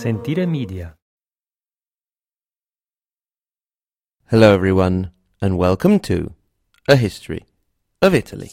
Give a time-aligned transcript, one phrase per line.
[0.00, 0.96] Sentire Media.
[4.30, 5.10] Hello, everyone,
[5.42, 6.32] and welcome to
[6.88, 7.44] A History
[8.00, 8.50] of Italy.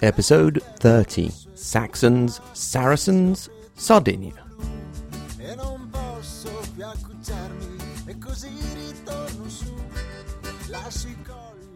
[0.00, 4.49] Episode 30 Saxons, Saracens, Sardinia.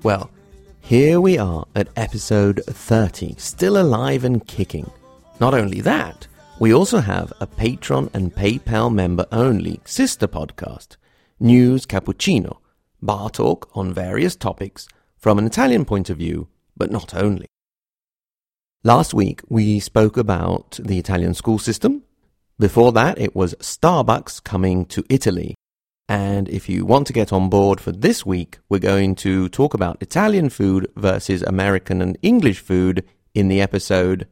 [0.05, 0.31] Well,
[0.83, 4.91] here we are at episode 30, still alive and kicking.
[5.41, 6.27] Not only that,
[6.61, 10.99] we also have a Patreon and PayPal member only sister podcast,
[11.41, 12.59] News Cappuccino,
[13.01, 14.87] bar talk on various topics
[15.17, 17.47] from an Italian point of view, but not only.
[18.83, 22.03] Last week we spoke about the Italian school system.
[22.59, 25.55] Before that, it was Starbucks coming to Italy.
[26.09, 29.73] And if you want to get on board for this week, we're going to talk
[29.73, 34.29] about Italian food versus American and English food in the episode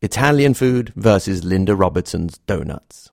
[0.00, 3.10] Italian food versus Linda Robertson's donuts.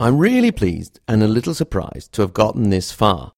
[0.00, 3.32] I'm really pleased and a little surprised to have gotten this far,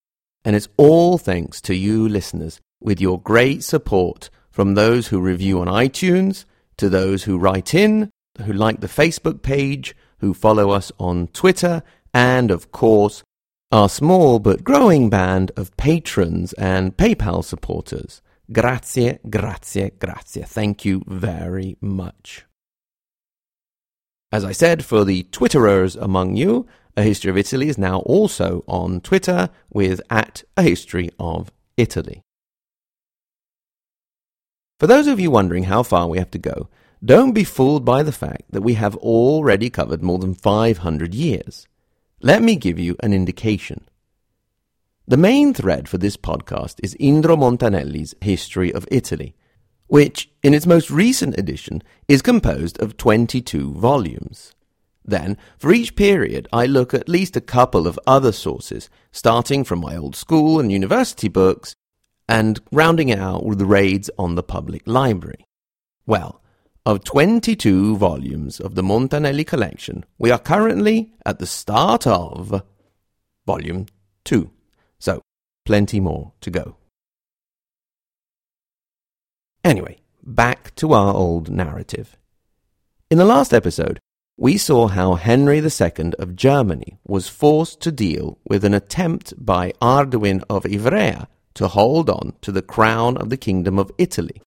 [0.45, 5.61] and it's all thanks to you listeners with your great support from those who review
[5.61, 6.45] on iTunes
[6.79, 8.11] to those who write in,
[8.45, 13.23] who like the Facebook page, who follow us on Twitter, and of course,
[13.71, 18.23] our small but growing band of patrons and PayPal supporters.
[18.51, 20.43] Grazie, grazie, grazie.
[20.43, 22.47] Thank you very much.
[24.33, 28.65] As I said, for the Twitterers among you, A History of Italy is now also
[28.67, 32.23] on Twitter with at A History of Italy.
[34.81, 36.69] For those of you wondering how far we have to go,
[37.05, 41.67] don't be fooled by the fact that we have already covered more than 500 years.
[42.21, 43.87] Let me give you an indication.
[45.07, 49.37] The main thread for this podcast is Indro Montanelli's History of Italy,
[49.87, 54.53] which, in its most recent edition, is composed of 22 volumes.
[55.05, 59.79] Then, for each period, I look at least a couple of other sources, starting from
[59.79, 61.77] my old school and university books,
[62.29, 65.47] and rounding out with raids on the public library.
[66.05, 66.43] Well,
[66.89, 72.63] of 22 volumes of the Montanelli collection, we are currently at the start of
[73.45, 73.85] volume
[74.25, 74.51] 2.
[74.99, 75.21] So,
[75.67, 76.77] plenty more to go.
[79.63, 82.17] Anyway, back to our old narrative.
[83.11, 84.01] In the last episode,
[84.39, 89.75] we saw how Henry II of Germany was forced to deal with an attempt by
[89.83, 94.41] Arduin of Ivrea to hold on to the crown of the Kingdom of Italy,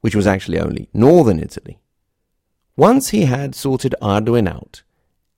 [0.00, 1.78] which was actually only northern Italy.
[2.76, 4.82] Once he had sorted Arduin out,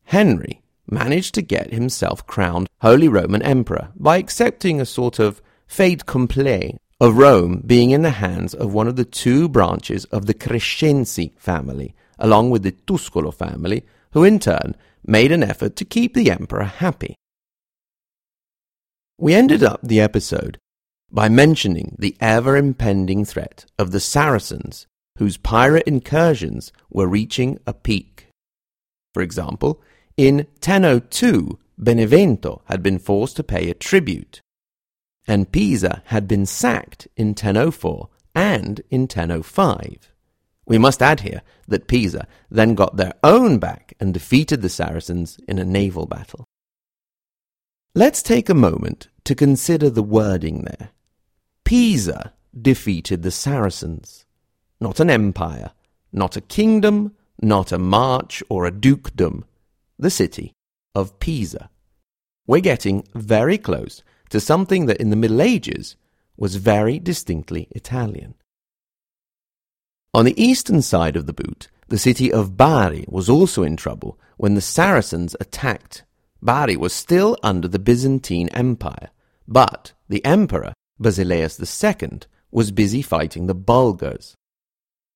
[0.05, 6.03] Henry managed to get himself crowned Holy Roman Emperor by accepting a sort of fait
[6.03, 10.35] accompli of Rome being in the hands of one of the two branches of the
[10.35, 16.15] Crescenzi family, along with the Tuscolo family, who in turn made an effort to keep
[16.15, 17.17] the emperor happy.
[19.19, 20.59] We ended up the episode
[21.13, 24.87] by mentioning the ever impending threat of the Saracens,
[25.19, 28.29] whose pirate incursions were reaching a peak.
[29.13, 29.81] For example,
[30.17, 34.41] in 1002, Benevento had been forced to pay a tribute,
[35.27, 40.13] and Pisa had been sacked in 1004 and in 1005.
[40.67, 45.39] We must add here that Pisa then got their own back and defeated the Saracens
[45.47, 46.45] in a naval battle.
[47.95, 50.91] Let's take a moment to consider the wording there.
[51.73, 54.27] Pisa defeated the Saracens.
[54.79, 55.71] Not an empire,
[56.13, 59.47] not a kingdom, not a march or a dukedom.
[59.99, 60.53] The city
[60.95, 61.71] of Pisa.
[62.47, 65.97] We're getting very close to something that in the Middle Ages
[66.37, 68.35] was very distinctly Italian.
[70.13, 74.19] On the eastern side of the boot, the city of Bari was also in trouble
[74.37, 76.05] when the Saracens attacked.
[76.43, 79.09] Bari was still under the Byzantine Empire,
[79.49, 82.21] but the emperor, Basileus II,
[82.51, 84.37] was busy fighting the Bulgars.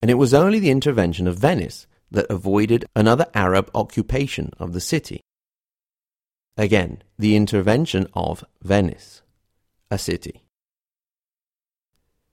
[0.02, 4.80] And it was only the intervention of Venice that avoided another Arab occupation of the
[4.80, 5.20] city.
[6.56, 9.22] Again, the intervention of Venice,
[9.90, 10.42] a city.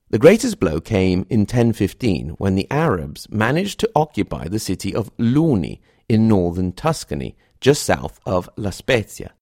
[0.10, 5.12] The greatest blow came in 1015 when the Arabs managed to occupy the city of
[5.18, 9.34] Luni in northern Tuscany, just south of La Spezia.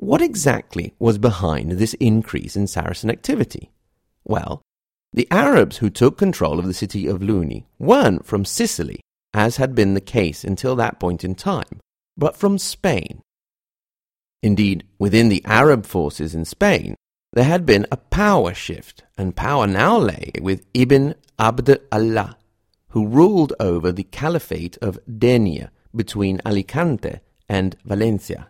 [0.00, 3.70] What exactly was behind this increase in Saracen activity?
[4.24, 4.62] Well,
[5.12, 9.02] the Arabs who took control of the city of Luni weren't from Sicily,
[9.34, 11.80] as had been the case until that point in time,
[12.16, 13.20] but from Spain.
[14.42, 16.94] Indeed, within the Arab forces in Spain,
[17.34, 22.38] there had been a power shift, and power now lay with Ibn Abd Allah,
[22.88, 27.20] who ruled over the Caliphate of Denia between Alicante
[27.50, 28.48] and Valencia.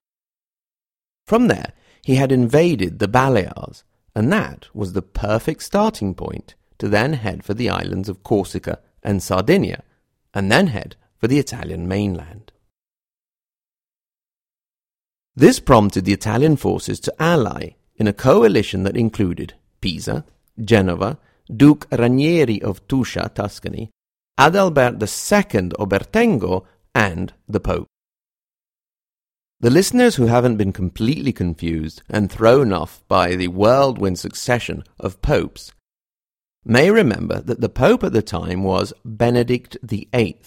[1.30, 3.84] From there, he had invaded the Balears,
[4.16, 8.80] and that was the perfect starting point to then head for the islands of Corsica
[9.04, 9.84] and Sardinia,
[10.34, 12.50] and then head for the Italian mainland.
[15.36, 20.24] This prompted the Italian forces to ally in a coalition that included Pisa,
[20.60, 21.16] Genova,
[21.46, 23.92] Duke Ranieri of Tuscia, Tuscany,
[24.36, 27.89] Adalbert II of Bertengo, and the Pope.
[29.62, 35.20] The listeners who haven't been completely confused and thrown off by the whirlwind succession of
[35.20, 35.74] popes
[36.64, 40.40] may remember that the pope at the time was Benedict VIII,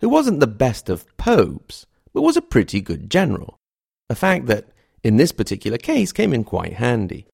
[0.00, 3.58] who wasn't the best of popes, but was a pretty good general,
[4.10, 4.70] a fact that,
[5.04, 7.28] in this particular case, came in quite handy.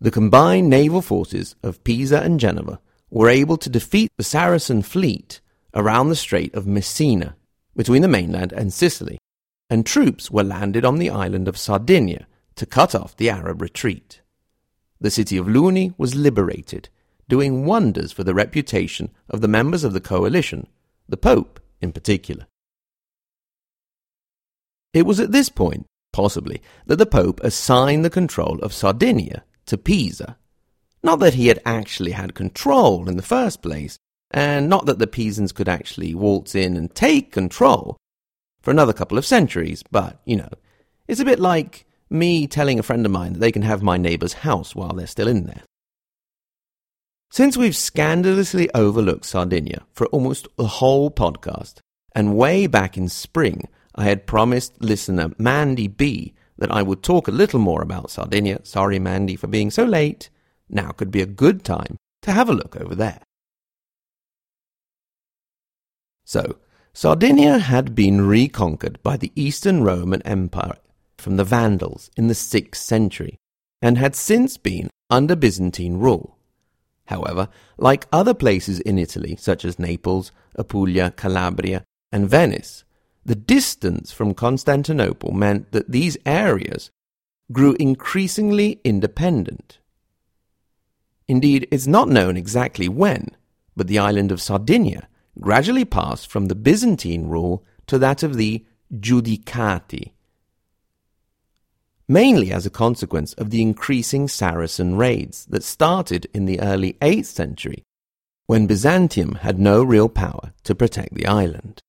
[0.00, 5.42] The combined naval forces of Pisa and Genova were able to defeat the Saracen fleet
[5.74, 7.36] around the Strait of Messina
[7.80, 9.16] between the mainland and Sicily,
[9.70, 14.20] and troops were landed on the island of Sardinia to cut off the Arab retreat.
[15.00, 16.90] The city of Luni was liberated,
[17.26, 20.66] doing wonders for the reputation of the members of the coalition,
[21.08, 22.46] the Pope in particular.
[24.92, 29.78] It was at this point, possibly, that the Pope assigned the control of Sardinia to
[29.78, 30.36] Pisa.
[31.02, 33.98] Not that he had actually had control in the first place,
[34.30, 37.96] and not that the Pisans could actually waltz in and take control
[38.60, 40.50] for another couple of centuries, but, you know,
[41.08, 43.96] it's a bit like me telling a friend of mine that they can have my
[43.96, 45.62] neighbour's house while they're still in there.
[47.32, 51.78] Since we've scandalously overlooked Sardinia for almost the whole podcast,
[52.12, 57.28] and way back in spring I had promised listener Mandy B that I would talk
[57.28, 60.28] a little more about Sardinia, sorry Mandy for being so late,
[60.68, 63.20] now could be a good time to have a look over there.
[66.30, 66.58] So,
[66.92, 70.78] Sardinia had been reconquered by the Eastern Roman Empire
[71.18, 73.36] from the Vandals in the 6th century
[73.82, 76.38] and had since been under Byzantine rule.
[77.06, 77.48] However,
[77.78, 81.82] like other places in Italy, such as Naples, Apulia, Calabria,
[82.12, 82.84] and Venice,
[83.26, 86.92] the distance from Constantinople meant that these areas
[87.50, 89.78] grew increasingly independent.
[91.26, 93.36] Indeed, it's not known exactly when,
[93.74, 98.64] but the island of Sardinia gradually passed from the Byzantine rule to that of the
[98.92, 100.12] Giudicati,
[102.08, 107.26] mainly as a consequence of the increasing Saracen raids that started in the early 8th
[107.26, 107.84] century,
[108.46, 111.80] when Byzantium had no real power to protect the island.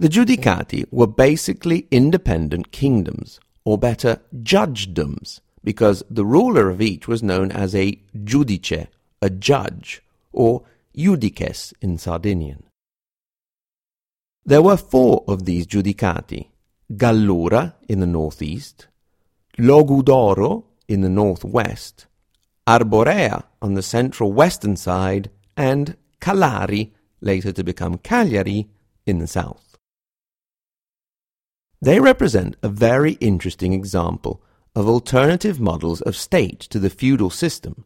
[0.00, 7.22] The Giudicati were basically independent kingdoms, or better, judgedoms, because the ruler of each was
[7.22, 8.88] known as a giudice,
[9.20, 10.02] a judge,
[10.32, 10.62] or
[10.98, 12.64] judices in Sardinian.
[14.44, 16.48] There were four of these giudicati
[16.90, 18.88] Gallura in the northeast,
[19.58, 22.06] Logudoro in the northwest,
[22.66, 28.68] Arborea on the central western side, and Calari, later to become Cagliari,
[29.06, 29.76] in the south.
[31.80, 34.42] They represent a very interesting example
[34.74, 37.84] of alternative models of state to the feudal system.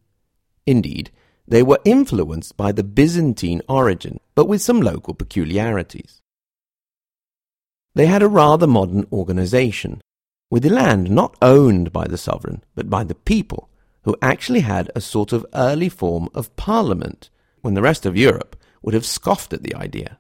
[0.67, 1.11] Indeed,
[1.53, 6.23] they were influenced by the Byzantine origin, but with some local peculiarities.
[7.95, 10.01] They had a rather modern organization,
[10.51, 13.69] with the land not owned by the sovereign, but by the people,
[14.05, 17.29] who actually had a sort of early form of parliament,
[17.61, 20.19] when the rest of Europe would have scoffed at the idea.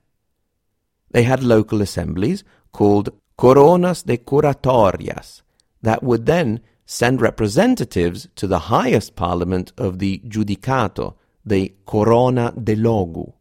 [1.12, 3.08] They had local assemblies called
[3.38, 5.40] coronas de curatorias
[5.80, 12.76] that would then send representatives to the highest parliament of the Giudicato, the Corona de
[12.76, 13.32] Logu.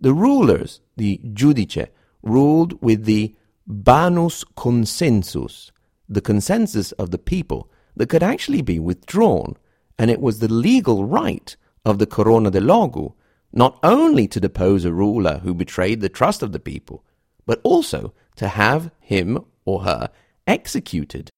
[0.00, 1.88] The rulers, the Giudice,
[2.22, 3.34] ruled with the
[3.66, 5.70] Bannus Consensus,
[6.08, 9.56] the consensus of the people that could actually be withdrawn,
[9.98, 13.14] and it was the legal right of the Corona de Logu
[13.52, 17.04] not only to depose a ruler who betrayed the trust of the people,
[17.44, 20.10] but also to have him or her
[20.46, 21.30] executed.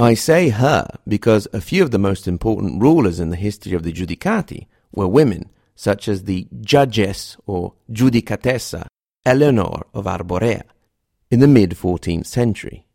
[0.00, 3.82] I say her because a few of the most important rulers in the history of
[3.82, 8.86] the Giudicati were women, such as the judges or giudicatessa
[9.26, 10.62] Eleanor of Arborea
[11.32, 12.86] in the mid 14th century.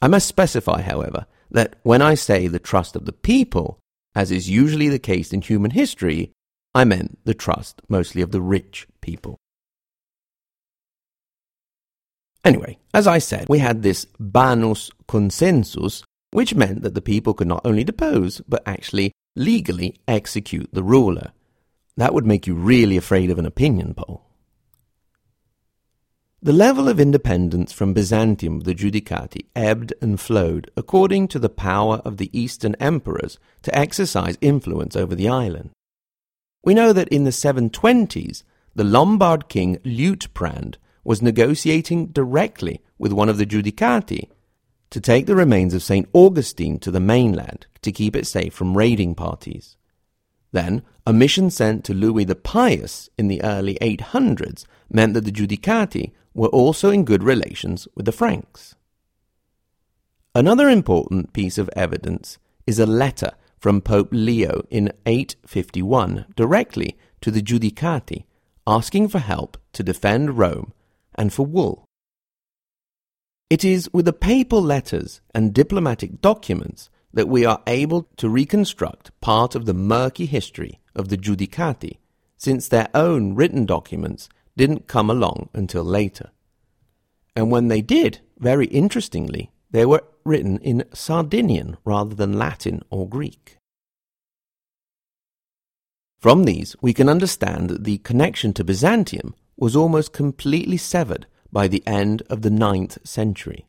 [0.00, 3.78] I must specify, however, that when I say the trust of the people,
[4.16, 6.32] as is usually the case in human history,
[6.74, 9.36] I meant the trust mostly of the rich people.
[12.44, 17.46] Anyway, as I said, we had this bannus consensus, which meant that the people could
[17.46, 21.32] not only depose, but actually legally execute the ruler.
[21.96, 24.24] That would make you really afraid of an opinion poll.
[26.44, 31.48] The level of independence from Byzantium of the Giudicati ebbed and flowed according to the
[31.48, 35.70] power of the Eastern emperors to exercise influence over the island.
[36.64, 38.42] We know that in the 720s,
[38.74, 44.28] the Lombard king Liutprand was negotiating directly with one of the Giudicati
[44.92, 46.06] to take the remains of St.
[46.12, 49.76] Augustine to the mainland to keep it safe from raiding parties.
[50.52, 55.32] Then, a mission sent to Louis the Pious in the early 800s meant that the
[55.32, 58.74] Giudicati were also in good relations with the Franks.
[60.34, 67.30] Another important piece of evidence is a letter from Pope Leo in 851 directly to
[67.30, 68.24] the Giudicati
[68.66, 70.74] asking for help to defend Rome
[71.14, 71.86] and for wool.
[73.52, 79.10] It is with the papal letters and diplomatic documents that we are able to reconstruct
[79.20, 81.98] part of the murky history of the Giudicati,
[82.38, 86.30] since their own written documents didn't come along until later.
[87.36, 93.06] And when they did, very interestingly, they were written in Sardinian rather than Latin or
[93.06, 93.58] Greek.
[96.18, 101.68] From these, we can understand that the connection to Byzantium was almost completely severed by
[101.68, 103.66] the end of the ninth century.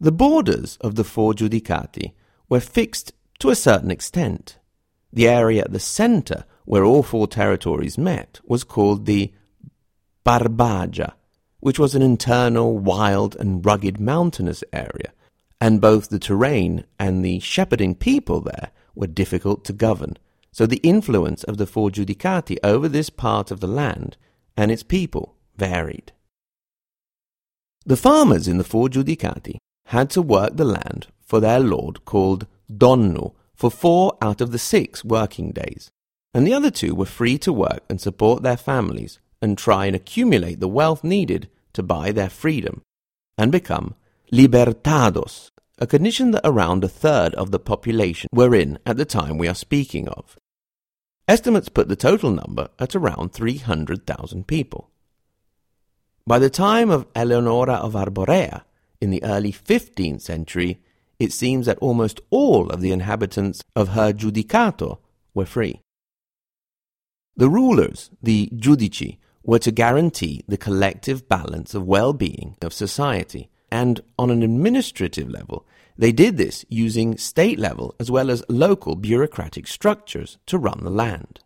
[0.00, 2.12] The borders of the four Giudicati
[2.48, 4.58] were fixed to a certain extent.
[5.12, 9.32] The area at the centre where all four territories met was called the
[10.24, 11.12] Barbagia,
[11.60, 15.12] which was an internal, wild, and rugged mountainous area,
[15.60, 20.16] and both the terrain and the shepherding people there were difficult to govern.
[20.50, 24.16] So the influence of the four Giudicati over this part of the land
[24.56, 26.12] and its people varied.
[27.84, 32.46] The farmers in the four Giudicati had to work the land for their lord called
[32.72, 35.90] Donnu for four out of the six working days,
[36.34, 39.96] and the other two were free to work and support their families and try and
[39.96, 42.82] accumulate the wealth needed to buy their freedom
[43.36, 43.94] and become
[44.32, 49.38] libertados, a condition that around a third of the population were in at the time
[49.38, 50.36] we are speaking of.
[51.26, 54.90] Estimates put the total number at around 300,000 people.
[56.26, 58.62] By the time of Eleonora of Arborea,
[59.00, 60.80] in the early 15th century,
[61.18, 64.98] it seems that almost all of the inhabitants of her giudicato
[65.34, 65.80] were free.
[67.36, 74.00] The rulers, the judici, were to guarantee the collective balance of well-being of society, and
[74.16, 75.66] on an administrative level,
[75.98, 80.90] they did this using state level as well as local bureaucratic structures to run the
[80.90, 81.40] land.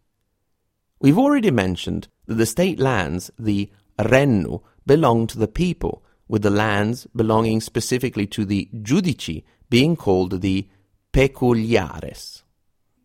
[1.00, 6.50] We've already mentioned that the state lands, the rennu, belonged to the people, with the
[6.50, 10.68] lands belonging specifically to the judici being called the
[11.12, 12.42] peculiares.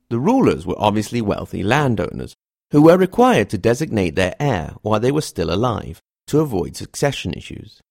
[0.09, 2.35] The rulers were obviously wealthy landowners
[2.71, 7.33] who were required to designate their heir while they were still alive to avoid succession
[7.33, 7.81] issues.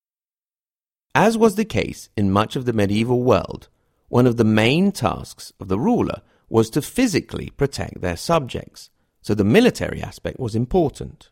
[1.14, 3.68] As was the case in much of the medieval world,
[4.08, 8.90] one of the main tasks of the ruler was to physically protect their subjects,
[9.22, 11.30] so the military aspect was important.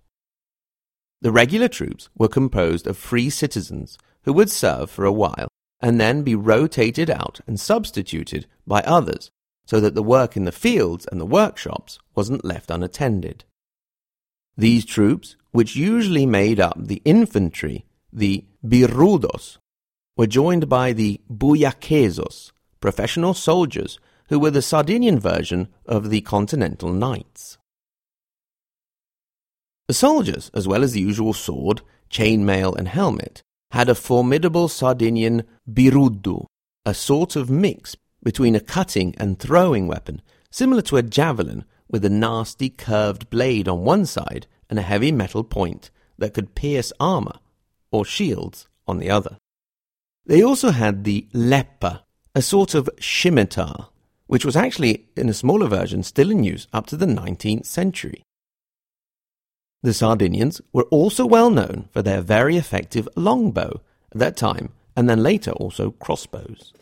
[1.20, 5.48] The regular troops were composed of free citizens who would serve for a while
[5.80, 9.30] and then be rotated out and substituted by others
[9.66, 13.44] so that the work in the fields and the workshops wasn't left unattended.
[14.56, 19.58] These troops, which usually made up the infantry, the birrudos,
[20.16, 26.92] were joined by the buyaquesos, professional soldiers who were the Sardinian version of the Continental
[26.92, 27.57] Knights.
[29.88, 31.80] The soldiers, as well as the usual sword,
[32.10, 36.44] chainmail, and helmet, had a formidable Sardinian biruddu,
[36.84, 42.04] a sort of mix between a cutting and throwing weapon, similar to a javelin with
[42.04, 46.92] a nasty curved blade on one side and a heavy metal point that could pierce
[47.00, 47.38] armor
[47.90, 49.38] or shields on the other.
[50.26, 52.04] They also had the leppa,
[52.34, 53.88] a sort of scimitar,
[54.26, 58.22] which was actually, in a smaller version, still in use up to the 19th century.
[59.82, 63.80] The Sardinians were also well known for their very effective longbow
[64.12, 66.72] at that time, and then later also crossbows.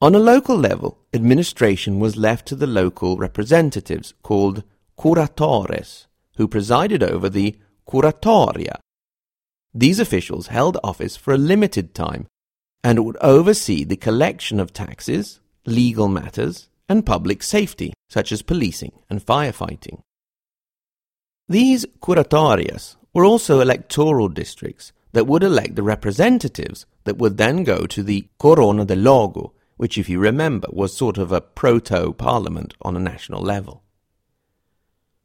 [0.00, 4.62] On a local level, administration was left to the local representatives called
[4.96, 6.06] curatores,
[6.36, 7.56] who presided over the
[7.88, 8.76] curatoria,
[9.74, 12.28] these officials held office for a limited time
[12.84, 18.92] and would oversee the collection of taxes, legal matters, and public safety, such as policing
[19.10, 20.00] and firefighting.
[21.48, 27.86] These curatorias were also electoral districts that would elect the representatives that would then go
[27.86, 32.74] to the Corona de Logu, which, if you remember, was sort of a proto parliament
[32.80, 33.82] on a national level.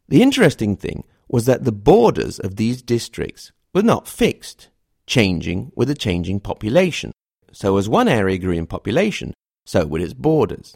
[0.09, 4.69] The interesting thing was that the borders of these districts were not fixed,
[5.07, 7.11] changing with a changing population.
[7.53, 9.33] So, as one area grew in population,
[9.65, 10.75] so would its borders.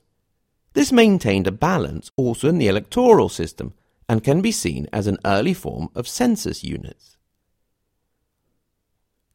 [0.74, 3.74] This maintained a balance also in the electoral system
[4.14, 7.18] and can be seen as an early form of census units.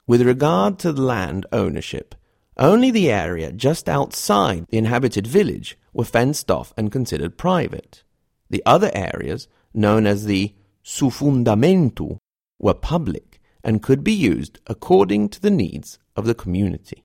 [0.07, 2.15] With regard to land ownership,
[2.57, 8.05] only the area just outside the inhabited village were fenced off and considered private.
[8.51, 10.55] The other areas, known as the
[10.85, 12.19] sufundamento,
[12.61, 17.03] were public and could be used according to the needs of the community.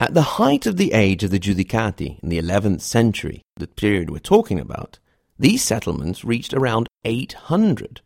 [0.00, 4.08] At the height of the age of the Giudicati in the 11th century, the period
[4.08, 4.98] we're talking about,
[5.42, 8.00] these settlements reached around 800,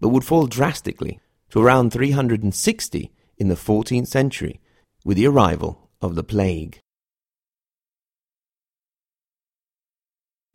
[0.00, 4.58] but would fall drastically to around 360 in the 14th century
[5.04, 6.78] with the arrival of the plague.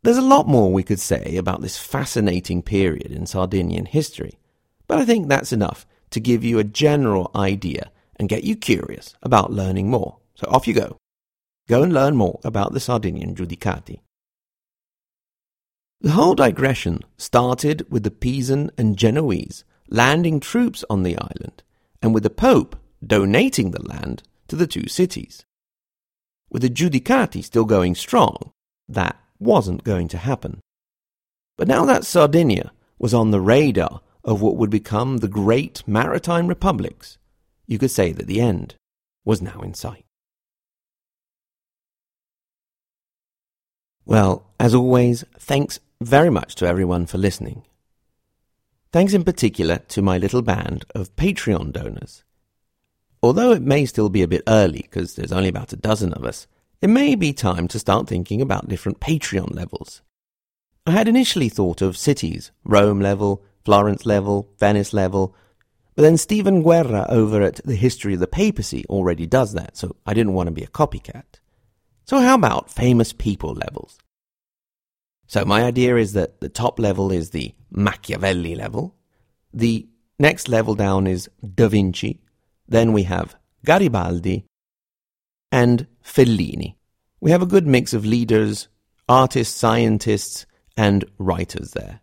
[0.02, 4.40] There's a lot more we could say about this fascinating period in Sardinian history,
[4.88, 9.14] but I think that's enough to give you a general idea and get you curious
[9.22, 10.16] about learning more.
[10.34, 10.96] So off you go.
[11.68, 14.00] Go and learn more about the Sardinian Giudicati.
[16.04, 21.62] The whole digression started with the Pisan and Genoese landing troops on the island,
[22.02, 25.46] and with the Pope donating the land to the two cities.
[26.50, 28.52] With the Giudicati still going strong,
[28.86, 30.60] that wasn't going to happen.
[31.56, 36.48] But now that Sardinia was on the radar of what would become the great maritime
[36.48, 37.16] republics,
[37.66, 38.74] you could say that the end
[39.24, 40.04] was now in sight.
[44.04, 47.64] Well, as always, thanks very much to everyone for listening.
[48.92, 52.22] Thanks in particular to my little band of Patreon donors.
[53.22, 56.24] Although it may still be a bit early because there's only about a dozen of
[56.24, 56.46] us,
[56.82, 60.02] it may be time to start thinking about different Patreon levels.
[60.86, 65.34] I had initially thought of cities, Rome level, Florence level, Venice level,
[65.94, 69.96] but then Stephen Guerra over at The History of the Papacy already does that, so
[70.04, 71.40] I didn't want to be a copycat.
[72.04, 73.98] So how about famous people levels?
[75.26, 78.94] So my idea is that the top level is the Machiavelli level.
[79.52, 82.20] The next level down is Da Vinci.
[82.68, 84.44] Then we have Garibaldi
[85.50, 86.74] and Fellini.
[87.20, 88.68] We have a good mix of leaders,
[89.08, 92.00] artists, scientists, and writers there.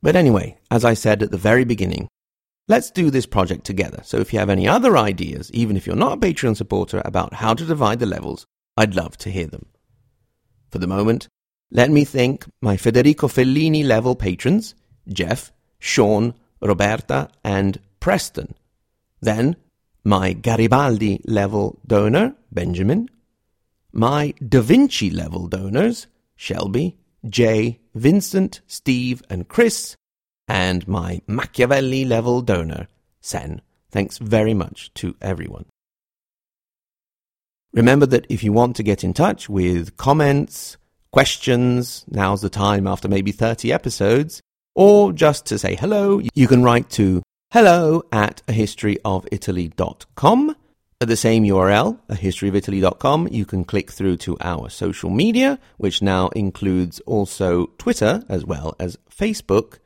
[0.00, 2.08] But anyway, as I said at the very beginning,
[2.68, 4.00] let's do this project together.
[4.04, 7.34] So if you have any other ideas, even if you're not a Patreon supporter, about
[7.34, 9.66] how to divide the levels, I'd love to hear them.
[10.70, 11.28] For the moment,
[11.70, 14.74] let me thank my Federico Fellini level patrons,
[15.06, 18.54] Jeff, Sean, Roberta, and Preston.
[19.20, 19.56] Then,
[20.04, 23.08] my Garibaldi level donor, Benjamin.
[23.92, 26.96] My Da Vinci level donors, Shelby,
[27.28, 29.96] Jay, Vincent, Steve, and Chris.
[30.46, 32.88] And my Machiavelli level donor,
[33.20, 33.60] Sen.
[33.90, 35.66] Thanks very much to everyone.
[37.72, 40.76] Remember that if you want to get in touch with comments,
[41.12, 44.40] questions, now's the time after maybe 30 episodes,
[44.74, 50.56] or just to say hello, you can write to hello at a historyofitaly.com.
[51.00, 56.02] At the same URL, a historyofitaly.com, you can click through to our social media, which
[56.02, 59.78] now includes also Twitter as well as Facebook.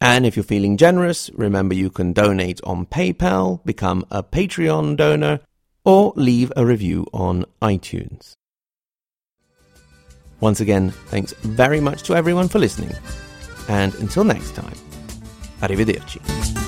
[0.00, 5.40] And if you're feeling generous, remember you can donate on PayPal, become a Patreon donor,
[5.88, 8.34] or leave a review on iTunes.
[10.38, 12.92] Once again, thanks very much to everyone for listening,
[13.68, 14.76] and until next time,
[15.62, 16.67] arrivederci.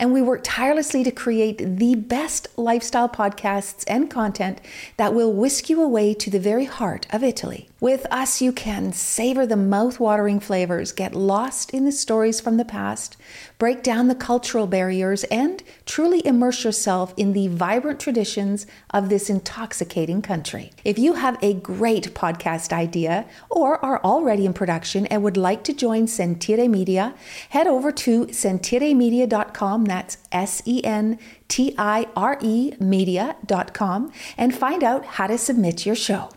[0.00, 4.60] and we work tirelessly to create the best lifestyle podcasts and content
[4.96, 7.68] that will whisk you away to the very heart of Italy.
[7.80, 12.64] With us, you can savor the mouth-watering flavors, get lost in the stories from the
[12.64, 13.16] past,
[13.58, 19.30] break down the cultural barriers, and truly immerse yourself in the vibrant traditions of this
[19.30, 20.72] intoxicating country.
[20.84, 25.64] If you have a great podcast idea or are already in production and would like
[25.64, 27.14] to join Sentire Media,
[27.50, 29.84] head over to sentiremedia.com.
[29.90, 35.84] That's S E N T I R E media.com and find out how to submit
[35.84, 36.30] your show.